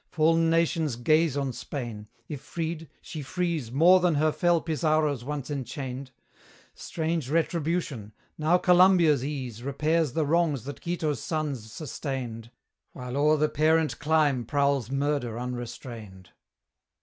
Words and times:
Fall'n 0.11 0.49
nations 0.49 0.95
gaze 0.95 1.37
on 1.37 1.53
Spain: 1.53 2.07
if 2.27 2.41
freed, 2.41 2.89
she 3.01 3.21
frees 3.21 3.71
More 3.71 3.99
than 3.99 4.15
her 4.15 4.31
fell 4.31 4.59
Pizarros 4.59 5.23
once 5.23 5.51
enchained. 5.51 6.09
Strange 6.73 7.29
retribution! 7.29 8.11
now 8.35 8.57
Columbia's 8.57 9.23
ease 9.23 9.61
Repairs 9.61 10.13
the 10.13 10.25
wrongs 10.25 10.63
that 10.63 10.81
Quito's 10.81 11.21
sons 11.21 11.71
sustained, 11.71 12.49
While 12.93 13.15
o'er 13.15 13.37
the 13.37 13.47
parent 13.47 13.99
clime 13.99 14.43
prowls 14.43 14.89
Murder 14.89 15.37
unrestrained. 15.39 16.31